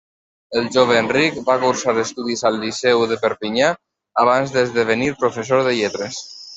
El 0.61 0.69
jove 0.75 0.95
Enric 1.01 1.37
va 1.49 1.57
cursar 1.65 1.95
estudis 2.05 2.43
al 2.51 2.59
liceu 2.65 3.05
de 3.13 3.21
Perpinyà 3.29 3.71
abans 4.27 4.59
d’esdevenir 4.59 5.15
professor 5.25 5.67
de 5.71 5.81
lletres. 5.81 6.23